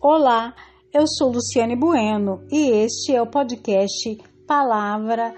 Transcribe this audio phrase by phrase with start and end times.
[0.00, 0.54] Olá,
[0.94, 4.16] eu sou Luciane Bueno e este é o podcast
[4.46, 5.34] Palavra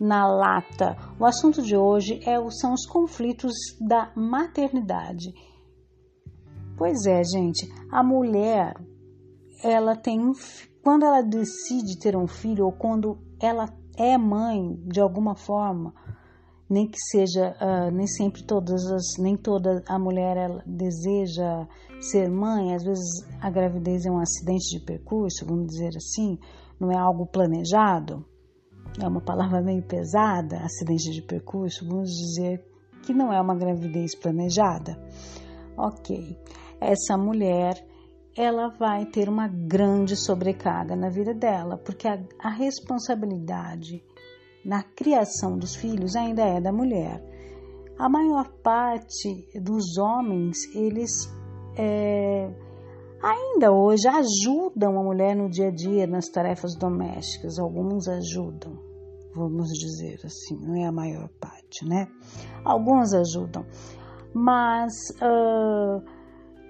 [0.00, 0.96] na Lata.
[1.16, 5.32] O assunto de hoje é, são os conflitos da maternidade.
[6.76, 8.74] Pois é, gente, a mulher,
[9.62, 10.32] ela tem
[10.82, 15.94] quando ela decide ter um filho ou quando ela é mãe de alguma forma,
[16.70, 21.66] nem que seja, uh, nem sempre todas as, nem toda a mulher ela deseja
[22.00, 26.38] ser mãe, às vezes a gravidez é um acidente de percurso, vamos dizer assim,
[26.78, 28.24] não é algo planejado,
[29.02, 32.64] é uma palavra meio pesada, acidente de percurso, vamos dizer
[33.02, 34.96] que não é uma gravidez planejada.
[35.76, 36.38] Ok,
[36.80, 37.84] essa mulher
[38.36, 44.04] ela vai ter uma grande sobrecarga na vida dela, porque a, a responsabilidade
[44.64, 47.22] na criação dos filhos ainda é da mulher.
[47.98, 51.10] A maior parte dos homens, eles
[51.76, 52.50] é,
[53.22, 57.58] ainda hoje ajudam a mulher no dia a dia nas tarefas domésticas.
[57.58, 58.78] Alguns ajudam,
[59.34, 62.08] vamos dizer assim, não é a maior parte, né?
[62.64, 63.66] Alguns ajudam,
[64.32, 66.02] mas uh,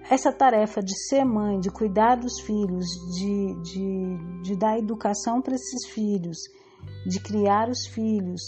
[0.09, 5.55] essa tarefa de ser mãe, de cuidar dos filhos, de, de, de dar educação para
[5.55, 6.37] esses filhos,
[7.05, 8.41] de criar os filhos,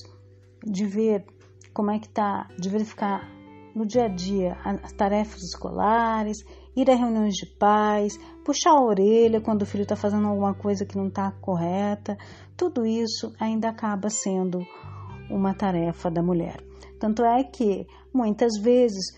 [0.63, 1.25] de ver
[1.73, 3.27] como é que tá, de verificar
[3.75, 6.37] no dia a dia as tarefas escolares,
[6.75, 10.85] ir a reuniões de pais, puxar a orelha quando o filho está fazendo alguma coisa
[10.85, 12.17] que não está correta,
[12.55, 14.59] tudo isso ainda acaba sendo
[15.29, 16.63] uma tarefa da mulher.
[16.99, 19.17] Tanto é que muitas vezes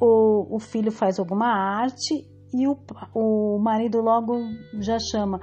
[0.00, 2.78] o, o filho faz alguma arte e o,
[3.14, 4.34] o marido logo
[4.78, 5.40] já chama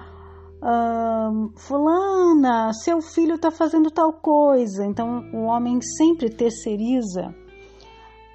[1.58, 4.85] fulana, seu filho está fazendo tal coisa.
[4.85, 7.34] Então o homem sempre terceiriza.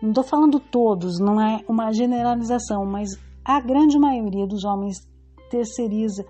[0.01, 3.11] Não estou falando todos, não é uma generalização, mas
[3.45, 4.99] a grande maioria dos homens
[5.51, 6.25] terceiriza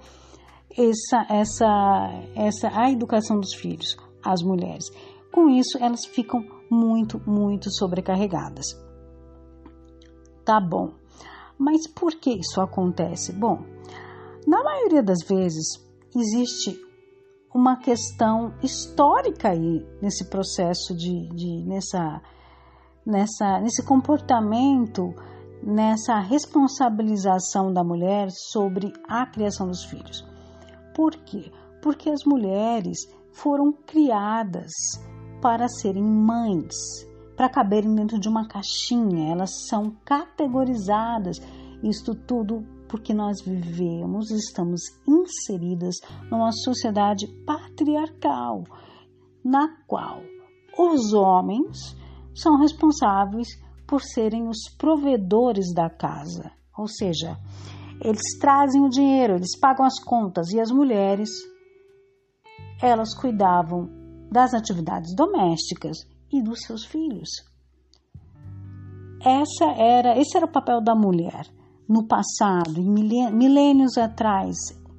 [0.77, 4.91] essa, essa, essa a educação dos filhos às mulheres.
[5.33, 8.67] Com isso, elas ficam muito, muito sobrecarregadas.
[10.45, 10.93] Tá bom.
[11.59, 13.33] Mas por que isso acontece?
[13.33, 13.63] Bom,
[14.47, 15.88] na maioria das vezes,
[16.21, 16.79] existe
[17.55, 22.21] uma questão histórica aí nesse processo de, de nessa,
[23.05, 25.15] nessa, nesse comportamento,
[25.63, 30.27] nessa responsabilização da mulher sobre a criação dos filhos.
[30.95, 31.51] Por quê?
[31.83, 32.99] Porque as mulheres
[33.33, 34.73] foram criadas
[35.41, 36.75] para serem mães,
[37.37, 41.41] para caberem dentro de uma caixinha, elas são categorizadas.
[41.83, 45.97] Isto tudo porque nós vivemos, estamos inseridas
[46.31, 48.65] numa sociedade patriarcal,
[49.45, 50.21] na qual
[50.79, 51.97] os homens
[52.35, 53.49] são responsáveis
[53.87, 57.37] por serem os provedores da casa, ou seja,
[58.03, 61.31] eles trazem o dinheiro, eles pagam as contas e as mulheres
[62.81, 63.89] elas cuidavam
[64.31, 65.97] das atividades domésticas
[66.33, 67.29] e dos seus filhos.
[69.21, 71.58] Essa era, esse era o papel da mulher
[71.89, 74.57] no passado, em milênios atrás,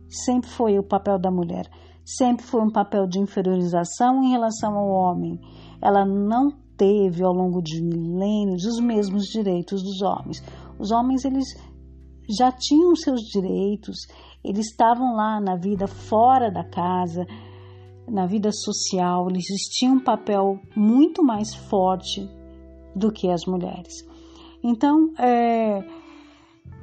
[0.10, 1.70] sempre foi o papel da mulher,
[2.04, 5.40] sempre foi um papel de inferiorização em relação ao homem.
[5.82, 10.42] Ela não teve ao longo de milênios os mesmos direitos dos homens.
[10.80, 11.46] Os homens eles
[12.28, 14.08] já tinham seus direitos,
[14.44, 17.26] eles estavam lá na vida fora da casa,
[18.08, 19.46] na vida social, eles
[19.78, 22.28] tinham um papel muito mais forte
[22.96, 24.08] do que as mulheres.
[24.64, 25.84] Então, é,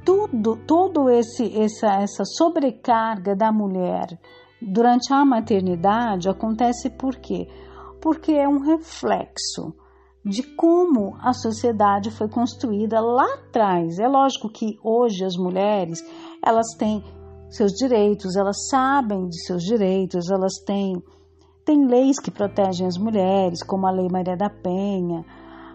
[0.07, 4.17] tudo, todo esse essa essa sobrecarga da mulher
[4.61, 7.45] durante a maternidade acontece por quê?
[8.01, 9.75] Porque é um reflexo
[10.23, 13.99] de como a sociedade foi construída lá atrás.
[13.99, 15.99] É lógico que hoje as mulheres,
[16.41, 17.03] elas têm
[17.49, 21.03] seus direitos, elas sabem de seus direitos, elas têm
[21.65, 25.25] tem leis que protegem as mulheres, como a Lei Maria da Penha.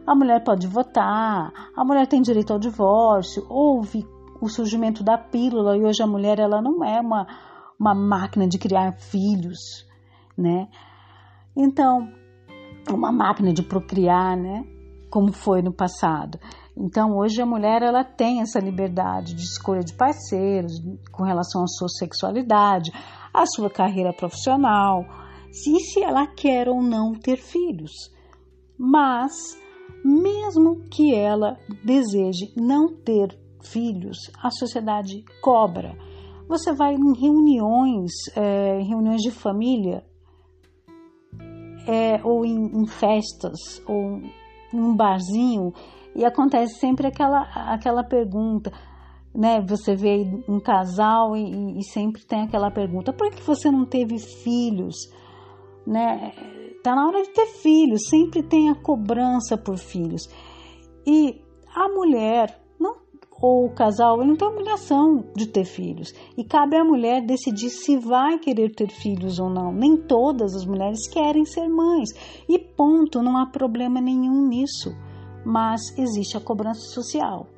[0.07, 4.03] A mulher pode votar, a mulher tem direito ao divórcio, houve
[4.43, 7.29] o surgimento da pílula e hoje a mulher ela não é uma,
[7.79, 9.87] uma máquina de criar filhos,
[10.37, 10.69] né?
[11.57, 12.13] Então,
[12.91, 14.65] uma máquina de procriar, né?
[15.09, 16.41] Como foi no passado.
[16.77, 20.73] Então, hoje a mulher ela tem essa liberdade de escolha de parceiros
[21.13, 22.91] com relação à sua sexualidade,
[23.33, 25.05] à sua carreira profissional,
[25.53, 27.93] se, se ela quer ou não ter filhos.
[28.77, 29.33] Mas,
[30.05, 35.97] mesmo que ela deseje não ter filhos, a sociedade cobra.
[36.49, 40.05] Você vai em reuniões, é, reuniões de família,
[41.87, 44.21] é, ou em, em, festas, ou
[44.73, 45.73] em um barzinho,
[46.15, 47.43] e acontece sempre aquela,
[47.73, 48.71] aquela pergunta:
[49.35, 49.61] né?
[49.67, 54.19] Você vê um casal e, e sempre tem aquela pergunta: por que você não teve
[54.19, 54.95] filhos?
[55.87, 56.33] Né?
[56.83, 60.23] Tá na hora de ter filhos, sempre tem a cobrança por filhos.
[61.07, 61.41] E
[61.75, 62.62] a mulher
[63.43, 66.15] ou o casal não tem obrigação de ter filhos.
[66.39, 69.73] E cabe à mulher decidir se vai querer ter filhos ou não.
[69.73, 72.11] Nem todas as mulheres querem ser mães.
[72.49, 74.95] E ponto, não há problema nenhum nisso.
[75.45, 77.49] Mas existe a cobrança social.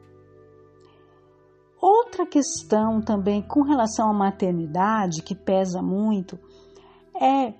[1.79, 6.39] Outra questão também com relação à maternidade, que pesa muito,
[7.21, 7.53] é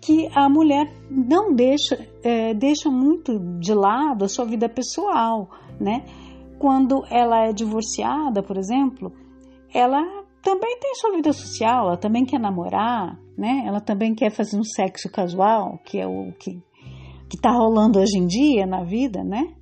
[0.00, 5.48] que a mulher não deixa, é, deixa muito de lado a sua vida pessoal,
[5.80, 6.04] né?
[6.64, 9.12] Quando ela é divorciada, por exemplo,
[9.70, 10.00] ela
[10.42, 13.64] também tem sua vida social, ela também quer namorar, né?
[13.66, 16.52] Ela também quer fazer um sexo casual, que é o que
[17.28, 19.54] que está rolando hoje em dia na vida, né?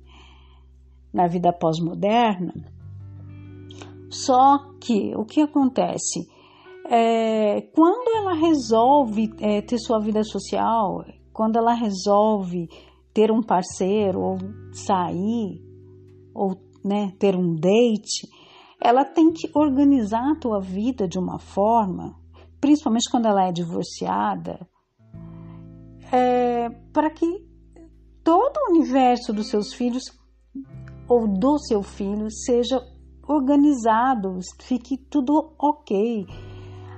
[1.13, 2.53] Na vida pós-moderna.
[4.09, 6.25] Só que o que acontece?
[6.89, 11.03] É, quando ela resolve é, ter sua vida social,
[11.33, 12.69] quando ela resolve
[13.13, 14.37] ter um parceiro, ou
[14.71, 15.61] sair,
[16.33, 18.27] ou né, ter um date,
[18.79, 22.15] ela tem que organizar a tua vida de uma forma,
[22.59, 24.67] principalmente quando ela é divorciada,
[26.11, 27.25] é, para que
[28.23, 30.03] todo o universo dos seus filhos
[31.07, 32.81] ou do seu filho seja
[33.27, 36.25] organizado, fique tudo ok.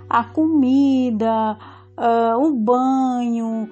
[0.10, 1.58] A comida,
[1.98, 3.70] uh, o banho,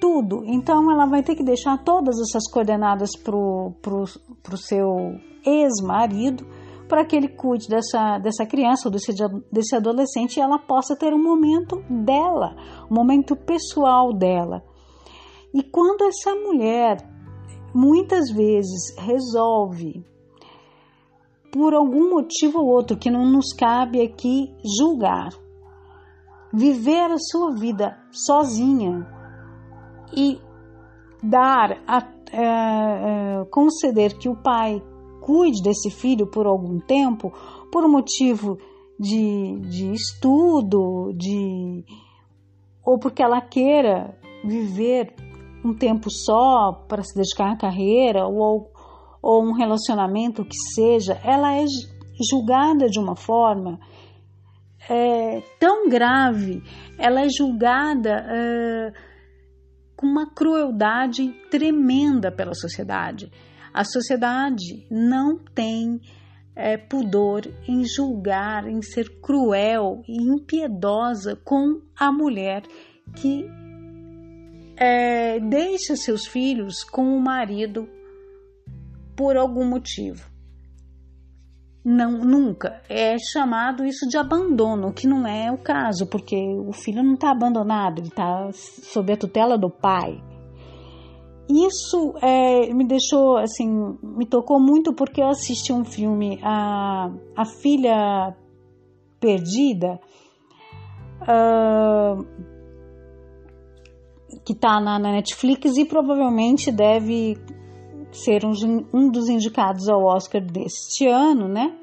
[0.00, 0.42] tudo.
[0.44, 6.46] Então ela vai ter que deixar todas essas coordenadas pro, pro seu ex-marido
[6.88, 9.12] para que ele cuide dessa, dessa criança ou desse,
[9.50, 12.56] desse adolescente e ela possa ter um momento dela,
[12.90, 14.62] um momento pessoal dela.
[15.52, 16.98] E quando essa mulher
[17.74, 20.02] muitas vezes resolve
[21.52, 25.30] por algum motivo ou outro que não nos cabe aqui julgar.
[26.52, 29.06] Viver a sua vida sozinha
[30.14, 30.38] e
[31.22, 31.98] dar, a,
[32.32, 34.82] é, é, conceder que o pai
[35.20, 37.32] cuide desse filho por algum tempo,
[37.72, 38.58] por motivo
[38.98, 41.84] de, de estudo, de
[42.84, 45.12] ou porque ela queira viver
[45.64, 48.70] um tempo só para se dedicar à carreira ou
[49.26, 51.64] ou um relacionamento que seja, ela é
[52.30, 53.80] julgada de uma forma
[54.88, 56.62] é, tão grave,
[56.96, 58.24] ela é julgada
[59.96, 63.32] com uma crueldade tremenda pela sociedade.
[63.72, 66.00] A sociedade não tem
[66.54, 72.62] é, pudor em julgar, em ser cruel e impiedosa com a mulher
[73.14, 73.46] que
[74.76, 77.88] é, deixa seus filhos com o marido
[79.16, 80.35] por algum motivo.
[81.88, 82.82] Não, nunca.
[82.88, 87.30] É chamado isso de abandono, que não é o caso, porque o filho não está
[87.30, 90.20] abandonado, ele está sob a tutela do pai.
[91.48, 97.44] Isso é, me deixou, assim, me tocou muito porque eu assisti um filme, A, a
[97.44, 98.34] Filha
[99.20, 100.00] Perdida,
[101.22, 102.26] uh,
[104.44, 107.38] que está na, na Netflix e provavelmente deve
[108.16, 108.52] ser um,
[108.92, 111.74] um dos indicados ao Oscar deste ano, né?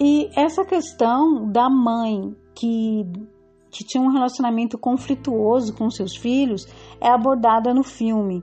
[0.00, 3.04] E essa questão da mãe que,
[3.70, 6.66] que tinha um relacionamento conflituoso com seus filhos
[7.00, 8.42] é abordada no filme.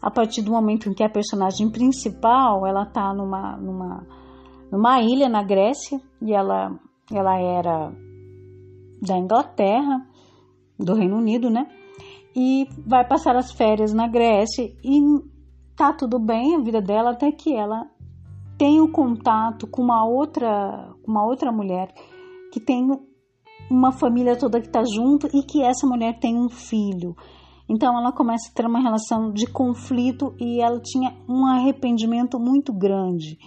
[0.00, 4.06] A partir do momento em que a personagem principal ela tá numa, numa,
[4.70, 6.78] numa ilha na Grécia e ela,
[7.12, 7.92] ela era
[9.02, 10.06] da Inglaterra,
[10.78, 11.66] do Reino Unido, né?
[12.34, 15.00] E vai passar as férias na Grécia e
[15.76, 17.86] tá tudo bem a vida dela até que ela
[18.58, 21.94] tem o contato com uma outra, uma outra mulher
[22.52, 22.88] que tem
[23.70, 27.14] uma família toda que está junto e que essa mulher tem um filho.
[27.68, 32.72] Então ela começa a ter uma relação de conflito e ela tinha um arrependimento muito
[32.72, 33.38] grande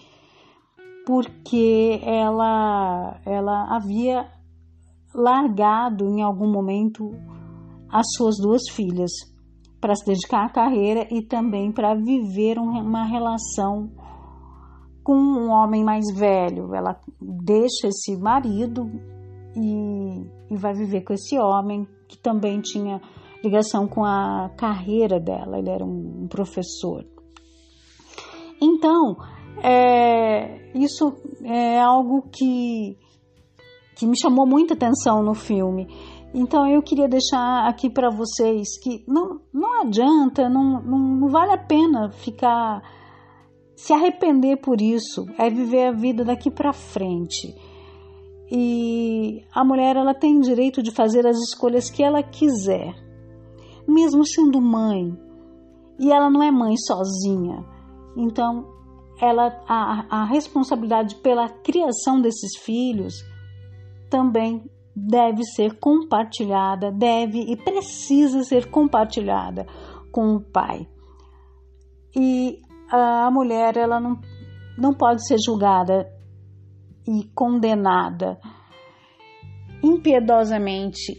[1.06, 4.32] porque ela ela havia
[5.14, 7.12] largado em algum momento
[7.90, 9.12] as suas duas filhas
[9.82, 13.92] para se dedicar à carreira e também para viver uma relação
[15.04, 16.74] com um homem mais velho.
[16.74, 18.90] Ela deixa esse marido
[19.56, 23.02] e, e vai viver com esse homem que também tinha
[23.44, 25.58] ligação com a carreira dela.
[25.58, 27.06] Ele era um, professor.
[28.62, 29.18] Então,
[29.64, 32.98] é, isso é algo que,
[33.96, 35.88] que me chamou muita atenção no filme.
[36.34, 41.52] Então eu queria deixar aqui para vocês que não, não adianta, não, não, não vale
[41.52, 42.82] a pena ficar
[43.82, 47.52] se arrepender por isso, é viver a vida daqui para frente.
[48.52, 52.94] E a mulher ela tem direito de fazer as escolhas que ela quiser,
[53.88, 55.18] mesmo sendo mãe.
[55.98, 57.66] E ela não é mãe sozinha.
[58.16, 58.68] Então,
[59.20, 63.16] ela a, a responsabilidade pela criação desses filhos
[64.12, 64.64] também
[64.96, 69.66] deve ser compartilhada, deve e precisa ser compartilhada
[70.12, 70.88] com o pai.
[72.16, 72.60] E
[72.92, 74.20] a mulher ela não,
[74.78, 76.08] não pode ser julgada
[77.08, 78.38] e condenada
[79.84, 81.14] impiedosamente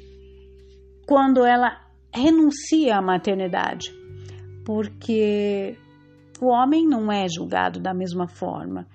[1.06, 1.80] quando ela
[2.14, 3.90] renuncia à maternidade,
[4.64, 5.76] porque
[6.40, 8.86] o homem não é julgado da mesma forma.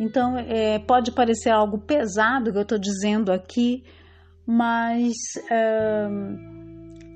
[0.00, 3.82] Então, é, pode parecer algo pesado que eu estou dizendo aqui,
[4.46, 5.14] mas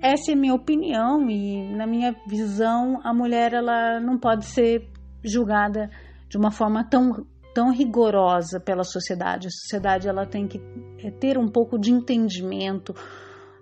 [0.02, 4.91] essa é a minha opinião e, na minha visão, a mulher ela não pode ser
[5.23, 5.91] julgada
[6.29, 9.49] de uma forma tão tão rigorosa pela sociedade.
[9.49, 10.59] A sociedade ela tem que
[11.05, 12.95] é, ter um pouco de entendimento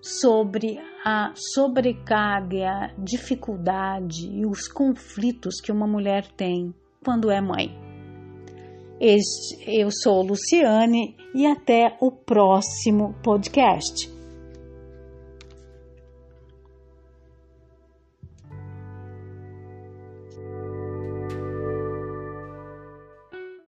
[0.00, 6.74] sobre a sobrecarga, a dificuldade e os conflitos que uma mulher tem
[7.04, 7.76] quando é mãe.
[9.00, 14.19] Este, eu sou Luciane e até o próximo podcast.